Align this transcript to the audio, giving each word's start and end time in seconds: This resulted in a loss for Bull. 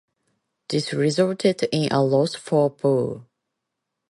This 0.69 0.93
resulted 0.93 1.61
in 1.71 1.91
a 1.91 2.01
loss 2.03 2.33
for 2.33 2.71
Bull. 2.71 3.27